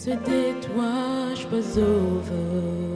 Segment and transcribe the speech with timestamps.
[0.04, 2.91] C'était toi, je pas over.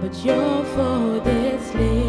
[0.00, 2.05] but you're for this living.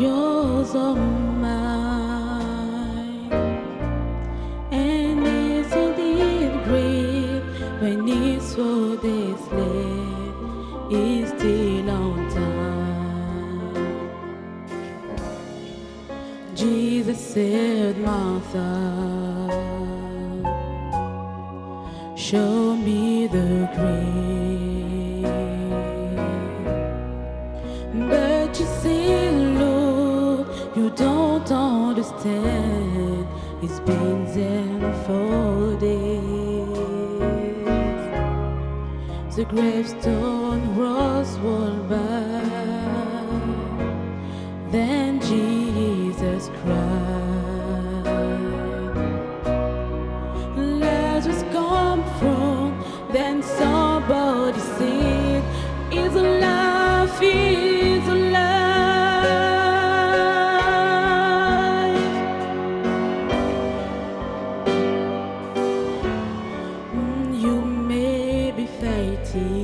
[0.00, 1.72] yours or mine.
[4.70, 7.42] And isn't great
[7.80, 8.96] when it's so
[11.26, 13.74] still on time.
[16.54, 18.70] Jesus said, Martha,
[22.16, 24.33] show me the grave.
[34.24, 35.80] hands enfolded.
[39.36, 42.34] The gravestone was worn by.
[44.70, 45.03] Then
[69.34, 69.63] see.